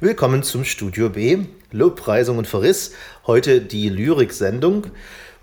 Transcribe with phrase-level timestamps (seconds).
[0.00, 2.92] Willkommen zum Studio B, Lobpreisung und Verriss.
[3.28, 4.88] Heute die Lyrik-Sendung,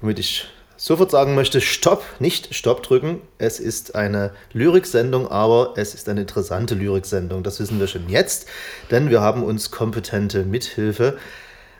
[0.01, 3.21] womit ich sofort sagen möchte, Stopp, nicht Stopp drücken.
[3.37, 7.43] Es ist eine Lyriksendung, aber es ist eine interessante Lyriksendung.
[7.43, 8.45] Das wissen wir schon jetzt,
[8.91, 11.17] denn wir haben uns kompetente Mithilfe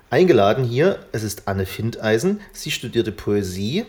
[0.09, 0.99] eingeladen hier.
[1.11, 2.39] Es ist Anne Findeisen.
[2.53, 3.85] Sie studierte Poesie.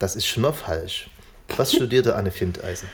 [0.00, 1.10] Das ist schon mal falsch.
[1.56, 2.88] Was studierte Anne Findeisen?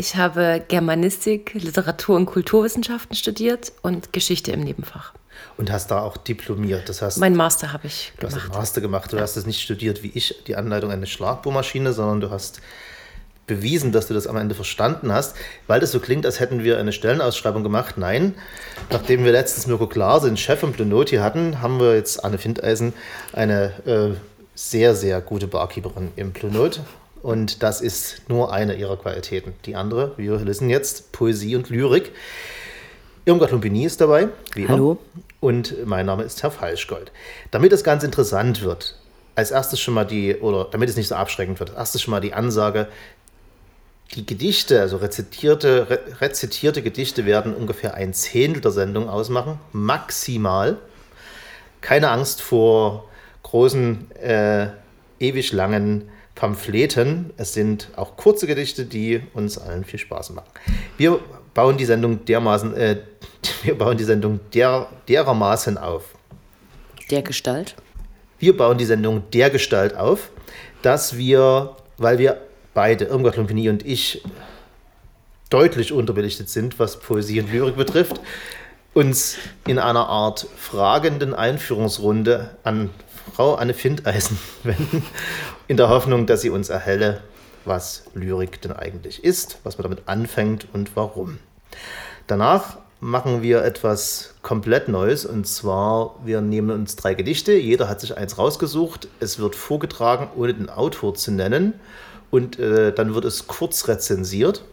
[0.00, 5.12] Ich habe Germanistik, Literatur- und Kulturwissenschaften studiert und Geschichte im Nebenfach.
[5.58, 6.88] Und hast da auch diplomiert.
[6.88, 8.32] Das heißt, mein Master habe ich du gemacht.
[8.32, 9.12] Du hast einen Master gemacht.
[9.12, 9.22] Du ja.
[9.22, 12.62] hast es nicht studiert wie ich, die Anleitung einer Schlagbohrmaschine, sondern du hast
[13.46, 15.36] bewiesen, dass du das am Ende verstanden hast,
[15.66, 17.98] weil das so klingt, als hätten wir eine Stellenausschreibung gemacht.
[17.98, 18.34] Nein,
[18.88, 22.94] nachdem wir letztens Mirko Klar, den Chef von Blunoti hatten, haben wir jetzt Anne Findeisen,
[23.34, 24.16] eine äh,
[24.54, 26.80] sehr, sehr gute Barkeeperin im Blunot.
[27.22, 29.54] Und das ist nur eine ihrer Qualitäten.
[29.66, 32.12] Die andere, wir wissen jetzt, Poesie und Lyrik.
[33.26, 34.28] Irmgard Lumpini ist dabei.
[34.68, 34.98] Hallo.
[35.40, 37.12] Und mein Name ist Herr Falschgold.
[37.50, 38.96] Damit es ganz interessant wird,
[39.34, 42.20] als erstes schon mal die, oder damit es nicht so abschreckend wird, erstes schon mal
[42.20, 42.88] die Ansage,
[44.14, 50.78] die Gedichte, also rezitierte, re rezitierte Gedichte werden ungefähr ein Zehntel der Sendung ausmachen, maximal.
[51.80, 53.08] Keine Angst vor
[53.42, 54.68] großen, äh,
[55.20, 56.08] ewig langen
[56.40, 57.34] Pamphleten.
[57.36, 60.48] Es sind auch kurze Gedichte, die uns allen viel Spaß machen.
[60.96, 61.20] Wir
[61.52, 62.96] bauen die Sendung dermaßen, äh,
[63.62, 66.14] wir bauen die Sendung der, derermaßen auf.
[67.10, 67.74] Der Gestalt?
[68.38, 70.30] Wir bauen die Sendung der Gestalt auf,
[70.80, 72.40] dass wir, weil wir
[72.72, 74.24] beide, Irmgard Lumpini und ich,
[75.50, 78.18] deutlich unterbelichtet sind, was Poesie und Lyrik betrifft,
[78.94, 82.88] uns in einer Art fragenden Einführungsrunde an
[83.34, 85.04] Frau Anne Findeisen wenden,
[85.70, 87.20] in der Hoffnung, dass sie uns erhelle,
[87.64, 91.38] was Lyrik denn eigentlich ist, was man damit anfängt und warum.
[92.26, 98.00] Danach machen wir etwas komplett Neues und zwar, wir nehmen uns drei Gedichte, jeder hat
[98.00, 101.74] sich eins rausgesucht, es wird vorgetragen, ohne den Autor zu nennen
[102.32, 104.64] und äh, dann wird es kurz rezensiert.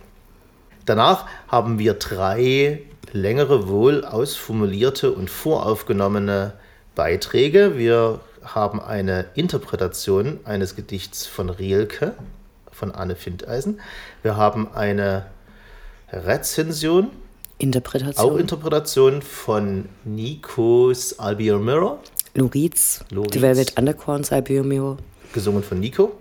[0.85, 2.81] Danach haben wir drei
[3.11, 6.53] längere, wohl ausformulierte und voraufgenommene
[6.95, 7.77] Beiträge.
[7.77, 8.19] Wir
[8.55, 12.13] haben eine Interpretation eines Gedichts von Rielke,
[12.71, 13.79] von Anne Findeisen.
[14.23, 15.27] Wir haben eine
[16.11, 17.09] Rezension,
[17.57, 18.25] Interpretation.
[18.31, 21.99] auch Interpretation von Nikos Albion Mirror.
[22.35, 24.97] Loritz, The Velvet Undercorns Albion Mirror.
[25.33, 26.11] Gesungen von Nico.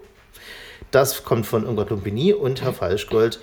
[0.91, 3.41] Das kommt von Irmgard Lumpini und Herr Falschgold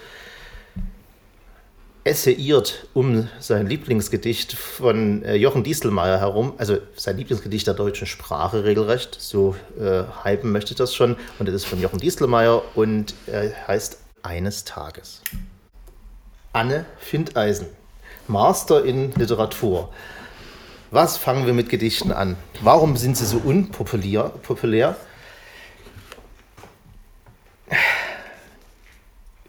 [2.04, 8.66] essayiert um sein Lieblingsgedicht von äh, Jochen Dieselmeier herum, also sein Lieblingsgedicht der deutschen Sprache
[8.66, 11.16] regelrecht, so äh, hypen möchte ich das schon.
[11.40, 15.22] Und es ist von Jochen Dieselmeier und er heißt Eines Tages.
[16.52, 17.68] Anne Findeisen,
[18.28, 19.90] Master in Literatur.
[20.92, 22.36] Was fangen wir mit Gedichten an?
[22.62, 24.32] Warum sind sie so unpopulär?
[24.44, 24.96] Populär?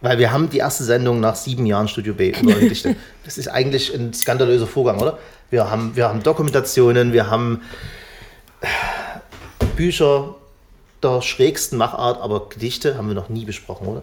[0.04, 2.94] Weil wir haben die erste Sendung nach sieben Jahren Studio B über Gedichte.
[3.24, 5.18] Das ist eigentlich ein skandalöser Vorgang, oder?
[5.48, 7.62] Wir haben, wir haben Dokumentationen, wir haben
[8.60, 8.66] äh,
[9.76, 10.34] Bücher
[11.02, 14.02] der schrägsten Machart, aber Gedichte haben wir noch nie besprochen, oder?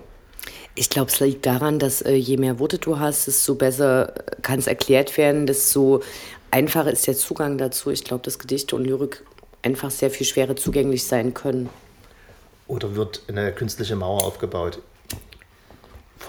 [0.74, 4.58] Ich glaube, es liegt daran, dass äh, je mehr Worte du hast, desto besser kann
[4.58, 6.02] es erklärt werden, desto
[6.50, 7.92] einfacher ist der Zugang dazu.
[7.92, 9.24] Ich glaube, dass Gedichte und Lyrik
[9.62, 11.70] einfach sehr viel schwerer zugänglich sein können.
[12.68, 14.80] Oder wird eine künstliche Mauer aufgebaut?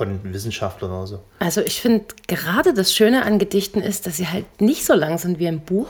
[0.02, 1.20] Von Wissenschaftlern oder so.
[1.38, 5.18] Also ich finde gerade das Schöne an Gedichten ist, dass sie halt nicht so lang
[5.18, 5.88] sind wie ein Buch.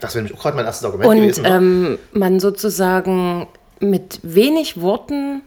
[0.00, 1.46] Das wäre nämlich auch gerade mein erstes Argument Und gewesen.
[1.46, 3.46] Und ähm, man sozusagen
[3.80, 5.42] mit wenig Worten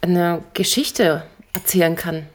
[0.00, 1.22] eine Geschichte
[1.52, 2.26] erzählen kann.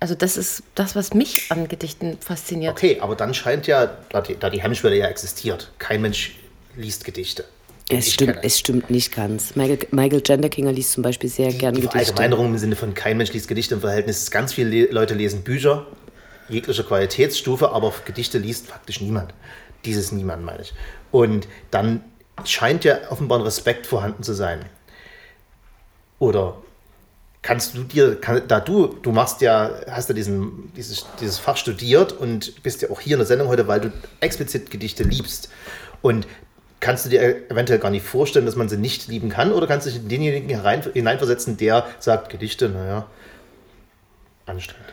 [0.00, 2.72] Also das ist das, was mich an Gedichten fasziniert.
[2.72, 6.36] Okay, aber dann scheint ja, da die, da die Hemmschwelle ja existiert, kein Mensch
[6.76, 7.44] liest Gedichte.
[7.90, 9.56] Es stimmt, es stimmt nicht ganz.
[9.56, 12.06] Michael, Michael Genderkinger liest zum Beispiel sehr gerne die Gedichte.
[12.06, 14.30] Verallgemeinerung im Sinne von kein Mensch liest Gedichte im Verhältnis.
[14.30, 15.86] Ganz viele Leute lesen Bücher,
[16.48, 19.34] jeglicher Qualitätsstufe, aber Gedichte liest faktisch niemand.
[19.84, 20.72] Dieses Niemand meine ich.
[21.10, 22.04] Und dann
[22.44, 24.60] scheint ja offenbar ein Respekt vorhanden zu sein.
[26.18, 26.58] Oder
[27.42, 31.56] kannst du dir, kann, da du, du machst ja, hast ja diesen, dieses, dieses Fach
[31.56, 35.48] studiert und bist ja auch hier in der Sendung heute, weil du explizit Gedichte liebst.
[36.02, 36.26] Und
[36.80, 39.52] kannst du dir eventuell gar nicht vorstellen, dass man sie nicht lieben kann?
[39.52, 40.48] Oder kannst du dich in denjenigen
[40.92, 43.06] hineinversetzen, der sagt, Gedichte, naja,
[44.46, 44.86] anstrengend?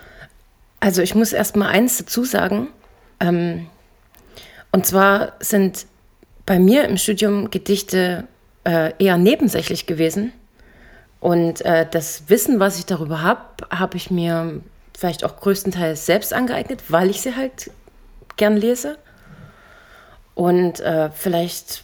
[0.80, 2.68] Also ich muss erst mal eins dazu sagen.
[3.20, 3.68] Ähm,
[4.72, 5.88] und zwar sind
[6.46, 8.28] bei mir im Studium Gedichte
[8.64, 10.34] äh, eher nebensächlich gewesen.
[11.20, 13.42] Und äh, das Wissen, was ich darüber habe,
[13.72, 14.62] habe ich mir
[14.96, 17.72] vielleicht auch größtenteils selbst angeeignet, weil ich sie halt
[18.36, 18.98] gern lese.
[20.38, 21.84] Und äh, vielleicht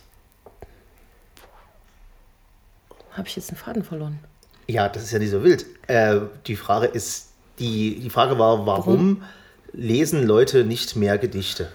[3.13, 4.19] habe ich jetzt einen Faden verloren.
[4.67, 5.65] Ja, das ist ja nicht so wild.
[5.87, 9.23] Äh, die Frage ist, die, die Frage war, warum, warum?
[9.71, 11.69] lesen Leute nicht mehr Gedichte?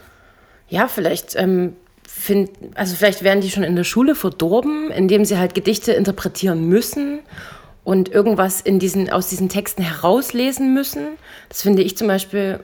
[0.69, 1.75] Ja, vielleicht ähm,
[2.07, 6.69] find, also vielleicht werden die schon in der Schule verdorben, indem sie halt Gedichte interpretieren
[6.69, 7.19] müssen
[7.83, 11.09] und irgendwas in diesen, aus diesen Texten herauslesen müssen.
[11.49, 12.61] Das finde ich zum Beispiel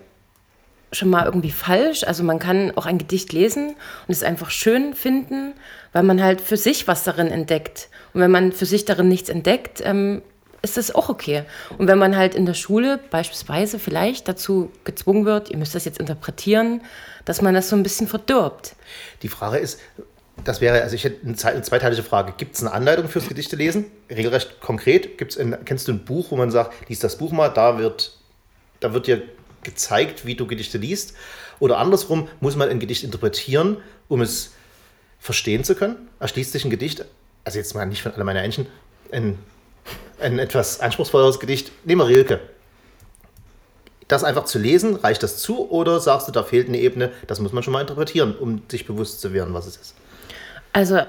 [0.95, 2.05] schon mal irgendwie falsch.
[2.05, 5.55] Also man kann auch ein Gedicht lesen und es einfach schön finden,
[5.93, 7.89] weil man halt für sich was darin entdeckt.
[8.13, 10.23] Und wenn man für sich darin nichts entdeckt, ähm,
[10.63, 11.45] ist das auch okay.
[11.77, 15.85] Und wenn man halt in der Schule beispielsweise vielleicht dazu gezwungen wird, ihr müsst das
[15.85, 16.81] jetzt interpretieren,
[17.27, 18.75] dass man das so ein bisschen verdirbt.
[19.23, 19.79] Die Frage ist,
[20.43, 22.33] das wäre, also ich hätte eine, zweiteilige Frage.
[22.37, 23.85] Gibt es eine Anleitung fürs Gedichte lesen?
[24.11, 25.19] Regelrecht konkret?
[25.19, 28.17] Gibt's in, kennst du ein Buch, wo man sagt, lies das Buch mal, da wird,
[28.81, 29.23] da wird dir
[29.65, 31.15] gezeigt, wie du Gedichte liest?
[31.59, 33.79] Oder andersrum, muss man ein Gedicht interpretieren,
[34.09, 34.53] um es
[35.19, 36.09] verstehen zu können?
[36.21, 37.05] Erschließt sich ein Gedicht,
[37.45, 38.67] also jetzt mal nicht von alle meine Entchen,
[39.11, 39.39] ein
[40.21, 41.73] ein etwas anspruchsvolleres Gedicht.
[41.85, 42.41] Nehmen wir Rilke.
[44.09, 47.41] Das einfach zu lesen, reicht das zu oder sagst du, da fehlt eine Ebene, das
[47.41, 49.95] muss man schon mal interpretieren, um sich bewusst zu werden, was es ist?
[50.73, 51.01] Also,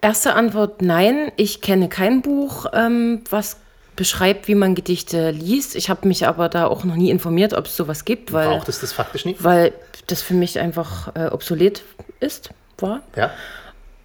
[0.00, 3.56] erste Antwort: Nein, ich kenne kein Buch, ähm, was
[3.98, 5.74] beschreibt, wie man Gedichte liest.
[5.74, 8.32] Ich habe mich aber da auch noch nie informiert, ob es sowas gibt.
[8.32, 9.42] Weil, Braucht es das faktisch nicht?
[9.42, 9.72] Weil
[10.06, 11.82] das für mich einfach äh, obsolet
[12.20, 13.02] ist, war.
[13.16, 13.32] Ja.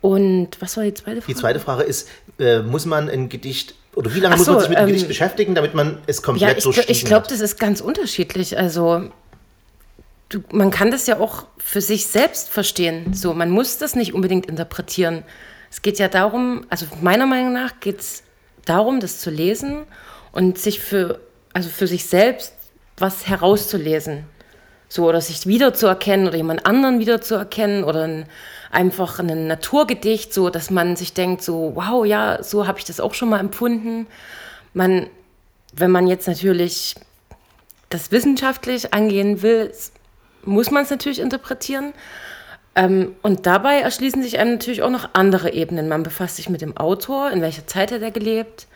[0.01, 1.33] Und was war die zweite Frage?
[1.33, 2.09] Die zweite Frage ist,
[2.39, 4.87] äh, muss man ein Gedicht oder wie lange so, muss man sich mit dem ähm,
[4.87, 8.57] Gedicht beschäftigen, damit man es komplett ja, ich, durchstiegen Ich glaube, das ist ganz unterschiedlich.
[8.57, 9.11] Also
[10.29, 13.13] du, man kann das ja auch für sich selbst verstehen.
[13.13, 15.21] So, man muss das nicht unbedingt interpretieren.
[15.69, 18.23] Es geht ja darum, also meiner Meinung nach geht es
[18.65, 19.83] darum, das zu lesen
[20.31, 21.19] und sich für,
[21.53, 22.53] also für sich selbst
[22.97, 24.25] was herauszulesen.
[24.89, 28.25] So, oder sich wiederzuerkennen oder jemand anderen wiederzuerkennen oder ein,
[28.71, 32.99] einfach ein Naturgedicht, so dass man sich denkt, so, wow, ja, so habe ich das
[32.99, 34.05] auch schon mal empfunden.
[34.73, 35.07] Man,
[35.73, 36.95] wenn man jetzt natürlich
[37.89, 39.71] das wissenschaftlich angehen will,
[40.43, 41.93] muss man es natürlich interpretieren.
[42.75, 45.87] Ähm, und dabei erschließen sich einem natürlich auch noch andere Ebenen.
[45.87, 48.67] Man befasst sich mit dem Autor, in welcher Zeit hat er gelebt,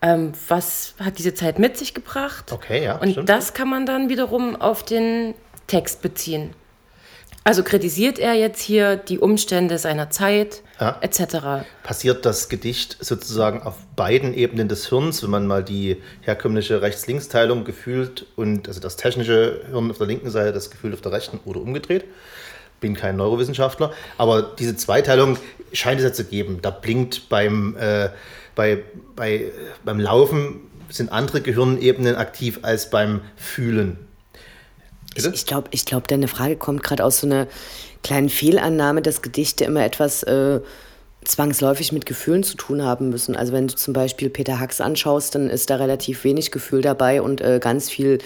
[0.00, 2.52] ähm, was hat diese Zeit mit sich gebracht.
[2.52, 2.96] Okay, ja.
[2.96, 3.28] Und stimmt.
[3.28, 5.34] das kann man dann wiederum auf den
[5.66, 6.54] Text beziehen.
[7.44, 10.98] Also kritisiert er jetzt hier die Umstände seiner Zeit ja.
[11.00, 11.64] etc.
[11.84, 17.64] Passiert das Gedicht sozusagen auf beiden Ebenen des Hirns, wenn man mal die herkömmliche Rechts-Links-Teilung
[17.64, 21.38] gefühlt und also das technische Hirn auf der linken Seite, das Gefühl auf der rechten
[21.44, 22.06] oder umgedreht?
[22.86, 25.38] Bin kein Neurowissenschaftler, aber diese Zweiteilung
[25.72, 26.60] scheint es ja zu geben.
[26.62, 28.10] Da blinkt beim, äh,
[28.54, 28.84] bei,
[29.16, 29.50] bei,
[29.84, 33.98] beim Laufen sind andere Gehirnebenen aktiv als beim Fühlen.
[35.16, 37.48] Ich, ich glaube, ich glaub, deine Frage kommt gerade aus so einer
[38.04, 40.60] kleinen Fehlannahme, dass Gedichte immer etwas äh,
[41.24, 43.34] zwangsläufig mit Gefühlen zu tun haben müssen.
[43.34, 47.20] Also wenn du zum Beispiel Peter Hacks anschaust, dann ist da relativ wenig Gefühl dabei
[47.20, 48.18] und äh, ganz viel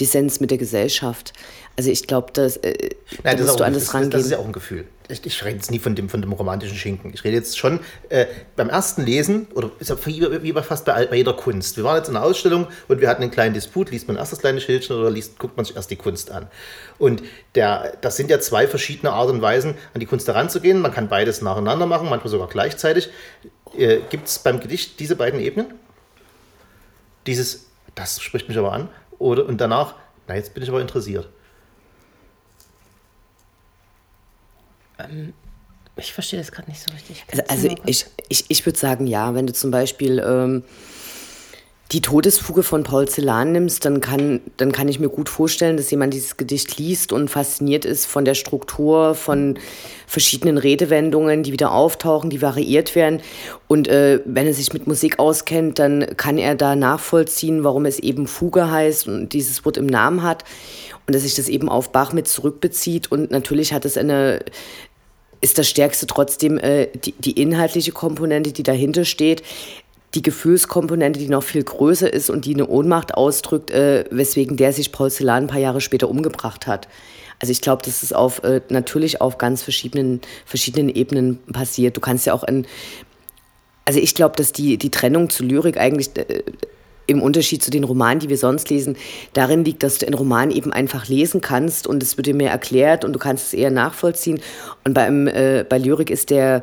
[0.00, 1.34] Dissens mit der Gesellschaft.
[1.76, 2.90] Also ich glaube, dass äh,
[3.22, 4.10] Nein, da musst du anders rangehen.
[4.10, 6.32] Das ist ja auch ein Gefühl ich, ich rede jetzt nie von dem, von dem
[6.32, 7.12] romantischen Schinken.
[7.14, 8.26] Ich rede jetzt schon äh,
[8.56, 11.76] beim ersten Lesen, oder ist ja wie, wie fast bei, bei, jeder Kunst.
[11.76, 13.90] Wir waren jetzt in einer Ausstellung und wir hatten einen kleinen Disput.
[13.90, 16.48] Liest man erst das kleine Schildchen oder liest, guckt man sich erst die Kunst an?
[16.98, 17.22] Und
[17.54, 20.80] der, das sind ja zwei verschiedene Art und Weisen, an die Kunst heranzugehen.
[20.80, 23.10] Man kann beides nacheinander machen, manchmal sogar gleichzeitig.
[23.76, 25.74] Äh, Gibt es beim Gedicht diese beiden Ebenen?
[27.26, 28.88] Dieses, das spricht mich aber an.
[29.18, 29.94] Oder, und danach,
[30.26, 31.28] na, jetzt bin ich aber interessiert.
[34.98, 35.32] Ähm,
[35.96, 37.24] ich verstehe das gerade nicht so richtig.
[37.30, 40.62] Also, also ich, ich, ich würde sagen, ja, wenn du zum Beispiel ähm,
[41.92, 45.90] die Todesfuge von Paul Celan nimmst, dann kann, dann kann ich mir gut vorstellen, dass
[45.90, 49.56] jemand dieses Gedicht liest und fasziniert ist von der Struktur, von
[50.08, 53.20] verschiedenen Redewendungen, die wieder auftauchen, die variiert werden.
[53.68, 58.00] Und äh, wenn er sich mit Musik auskennt, dann kann er da nachvollziehen, warum es
[58.00, 60.44] eben Fuge heißt und dieses Wort im Namen hat.
[61.06, 63.12] Und dass sich das eben auf Bach mit zurückbezieht.
[63.12, 64.40] Und natürlich hat es eine,
[65.40, 69.44] ist das Stärkste trotzdem äh, die, die inhaltliche Komponente, die dahinter steht
[70.14, 74.72] die Gefühlskomponente, die noch viel größer ist und die eine Ohnmacht ausdrückt, äh, weswegen der
[74.72, 76.88] sich Porzellan ein paar Jahre später umgebracht hat.
[77.38, 81.96] Also ich glaube, dass es auf, äh, natürlich auf ganz verschiedenen, verschiedenen Ebenen passiert.
[81.96, 82.66] Du kannst ja auch in,
[83.84, 86.42] also ich glaube, dass die, die Trennung zu Lyrik eigentlich äh,
[87.06, 88.96] im Unterschied zu den Romanen, die wir sonst lesen,
[89.32, 92.50] darin liegt, dass du einen Roman eben einfach lesen kannst und es wird dir mehr
[92.50, 94.40] erklärt und du kannst es eher nachvollziehen.
[94.84, 96.62] Und beim, äh, bei Lyrik ist der,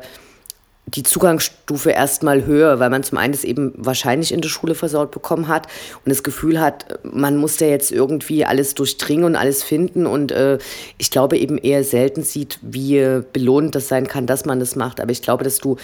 [0.86, 5.10] die Zugangsstufe erstmal höher, weil man zum einen es eben wahrscheinlich in der Schule versaut
[5.10, 5.66] bekommen hat
[6.04, 10.30] und das Gefühl hat, man muss ja jetzt irgendwie alles durchdringen und alles finden und
[10.30, 10.58] äh,
[10.98, 15.00] ich glaube eben eher selten sieht, wie belohnt das sein kann, dass man das macht.
[15.00, 15.76] Aber ich glaube, dass du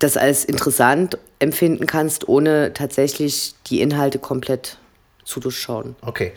[0.00, 4.78] das als interessant empfinden kannst, ohne tatsächlich die Inhalte komplett
[5.24, 5.94] zu durchschauen.
[6.02, 6.32] Okay.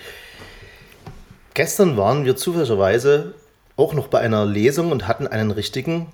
[1.54, 3.34] Gestern waren wir zufälligerweise
[3.76, 6.08] auch noch bei einer Lesung und hatten einen richtigen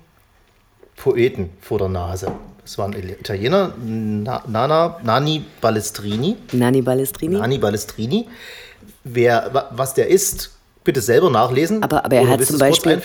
[1.00, 2.30] Poeten vor der Nase.
[2.64, 6.36] Es war ein Italiener, Nana, Nani Balestrini.
[6.52, 7.36] Nani Balestrini.
[7.36, 8.28] Nani Balestrini.
[9.02, 10.50] Wer, was der ist,
[10.84, 11.82] bitte selber nachlesen.
[11.82, 13.00] Aber, aber er, hat zum Beispiel,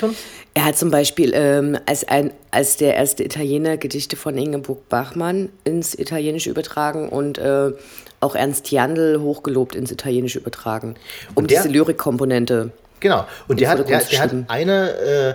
[0.54, 5.50] er hat zum Beispiel ähm, als, ein, als der erste Italiener Gedichte von Ingeborg Bachmann
[5.64, 7.72] ins Italienische übertragen und äh,
[8.20, 10.96] auch Ernst Jandl hochgelobt ins Italienische übertragen.
[11.34, 12.72] Um der, diese Lyrikkomponente.
[13.00, 13.26] Genau.
[13.48, 14.90] Und der hat, der, der hat eine.
[14.92, 15.34] Äh,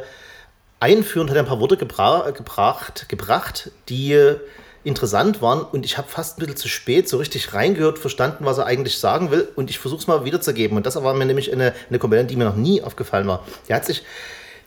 [0.80, 4.36] einführend hat er ein paar Worte gebra gebracht, gebracht, die
[4.82, 8.58] interessant waren und ich habe fast ein bisschen zu spät so richtig reingehört, verstanden, was
[8.58, 10.76] er eigentlich sagen will und ich versuche es mal wiederzugeben.
[10.76, 13.44] Und das war mir nämlich eine, eine Komponente, die mir noch nie aufgefallen war.
[13.68, 14.02] Er hat sich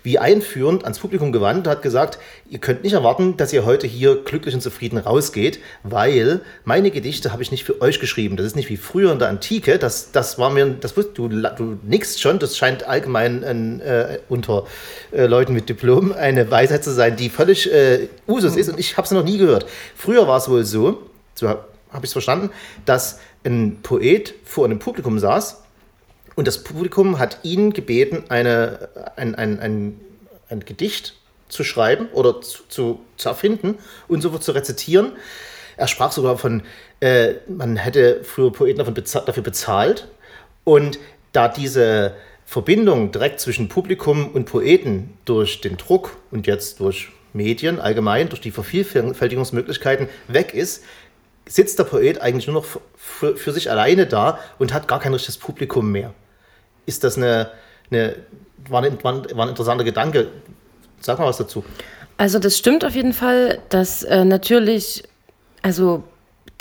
[0.04, 2.20] wie einführend ans Publikum gewandt und hat gesagt,
[2.50, 7.32] ihr könnt nicht erwarten, dass ihr heute hier glücklich und zufrieden rausgeht, weil meine Gedichte
[7.32, 8.36] habe ich nicht für euch geschrieben.
[8.36, 9.80] Das ist nicht wie früher in der Antike.
[9.80, 14.66] Das, das war mir, das du, du nix schon, das scheint allgemein äh, unter
[15.12, 18.98] äh, Leuten mit Diplom eine Weisheit zu sein, die völlig äh, Usus ist und ich
[18.98, 19.66] habe sie noch nie gehört.
[19.96, 21.66] Früher war es wohl so, so habe
[22.00, 22.50] ich es verstanden,
[22.86, 25.63] dass ein Poet vor einem Publikum saß
[26.36, 30.00] und das Publikum hat ihn gebeten, eine, ein, ein, ein,
[30.50, 31.16] ein Gedicht
[31.48, 35.14] zu schreiben oder zu, zu, zu erfinden und so zu rezitieren.
[35.78, 36.64] Er sprach sogar von,
[37.00, 40.08] äh, man hätte früher Poeten dafür bezahlt.
[40.64, 41.00] Und
[41.32, 42.14] da diese
[42.46, 48.42] Verbindung direkt zwischen Publikum und Poeten durch den Druck und jetzt durch Medien allgemein, durch
[48.42, 50.84] die Vervielfältigungsmöglichkeiten weg ist,
[51.48, 55.38] sitzt der Poet eigentlich nur noch für sich alleine da und hat gar kein richtiges
[55.38, 56.14] Publikum mehr
[56.86, 57.52] ist das eine,
[57.92, 58.16] eine
[58.70, 60.28] war, ein, war ein interessanter Gedanke.
[61.00, 61.64] Sag mal was dazu.
[62.18, 65.04] Also das stimmt auf jeden Fall, dass äh, natürlich,
[65.62, 66.04] also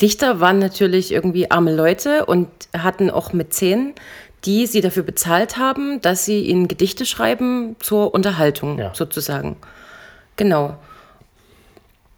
[0.01, 3.95] Dichter waren natürlich irgendwie arme Leute und hatten auch Mäzen,
[4.45, 8.93] die sie dafür bezahlt haben, dass sie ihnen Gedichte schreiben zur Unterhaltung ja.
[8.95, 9.57] sozusagen.
[10.37, 10.77] Genau.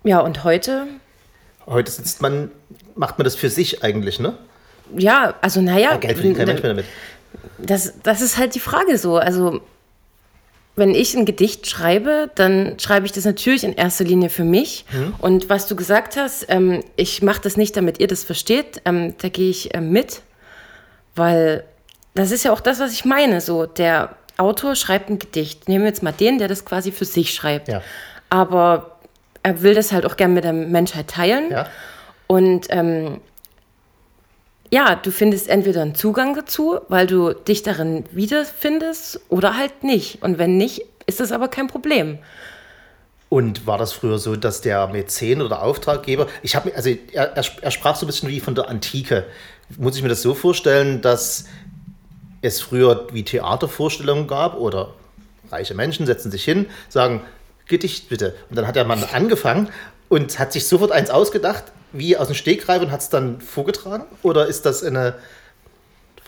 [0.05, 0.87] Ja, und heute?
[1.67, 2.51] Heute sitzt man,
[2.95, 4.35] macht man das für sich eigentlich, ne?
[4.97, 5.93] Ja, also naja.
[5.93, 6.87] Ja, Geld verdient kein Mensch mehr damit
[7.59, 9.17] das, das ist halt die Frage so.
[9.17, 9.61] Also,
[10.77, 14.85] wenn ich ein Gedicht schreibe, dann schreibe ich das natürlich in erster Linie für mich.
[14.93, 15.15] Mhm.
[15.19, 19.15] Und was du gesagt hast, ähm, ich mache das nicht, damit ihr das versteht, ähm,
[19.19, 20.23] da gehe ich äh, mit,
[21.15, 21.65] weil
[22.15, 23.41] das ist ja auch das, was ich meine.
[23.41, 25.69] So, der Autor schreibt ein Gedicht.
[25.69, 27.69] Nehmen wir jetzt mal den, der das quasi für sich schreibt.
[27.69, 27.83] Ja.
[28.31, 28.99] Aber
[29.43, 31.51] er will das halt auch gerne mit der Menschheit teilen.
[31.51, 31.67] Ja.
[32.27, 33.21] Und ähm,
[34.75, 40.21] ja, du findest entweder einen Zugang dazu, weil du dich darin wiederfindest oder halt nicht.
[40.21, 42.19] Und wenn nicht, ist das aber kein Problem.
[43.29, 47.71] Und war das früher so, dass der Mäzen oder Auftraggeber, ich habe also er, er,
[47.71, 49.27] sprach so ein bisschen wie von der Antike.
[49.79, 51.45] Muss ich mir das so vorstellen, dass
[52.43, 54.93] es früher wie Theatervorstellungen gab oder
[55.53, 57.21] reiche Menschen setzen sich hin, sagen,
[57.69, 58.35] Gedicht bitte.
[58.51, 59.69] Und dann hat der Mann angefangen
[60.09, 61.63] und hat sich sofort eins ausgedacht,
[61.95, 64.05] wie aus dem Stegreif und hat es dann vorgetragen?
[64.23, 65.15] Oder ist das eine.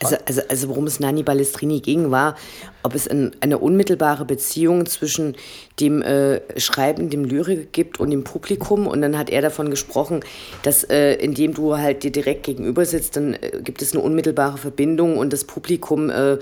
[0.03, 2.37] Also, also, also worum es Nani Balestrini ging, war,
[2.83, 5.37] ob es ein, eine unmittelbare Beziehung zwischen
[5.81, 8.87] dem äh, Schreiben, dem Lyrik gibt und dem Publikum.
[8.87, 10.21] Und dann hat er davon gesprochen,
[10.63, 14.59] dass äh, indem du halt dir direkt gegenüber sitzt, dann äh, gibt es eine unmittelbare
[14.59, 16.37] Verbindung und das Publikum äh,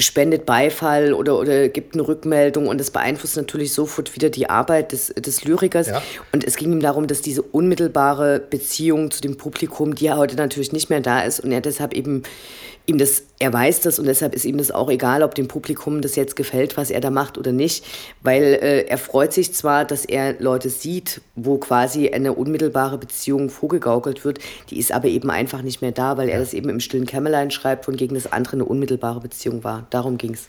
[0.00, 4.92] spendet Beifall oder, oder gibt eine Rückmeldung und das beeinflusst natürlich sofort wieder die Arbeit
[4.92, 5.88] des, des Lyrikers.
[5.88, 6.02] Ja.
[6.32, 10.36] Und es ging ihm darum, dass diese unmittelbare Beziehung zu dem Publikum, die ja heute
[10.36, 12.22] natürlich nicht mehr da ist und er deshalb eben
[12.90, 16.02] ihm das, er weiß das und deshalb ist ihm das auch egal, ob dem Publikum
[16.02, 17.84] das jetzt gefällt, was er da macht oder nicht,
[18.22, 23.48] weil äh, er freut sich zwar, dass er Leute sieht, wo quasi eine unmittelbare Beziehung
[23.48, 26.80] vorgegaukelt wird, die ist aber eben einfach nicht mehr da, weil er das eben im
[26.80, 29.86] stillen Kämmerlein schreibt, von gegen das andere eine unmittelbare Beziehung war.
[29.90, 30.48] Darum ging es.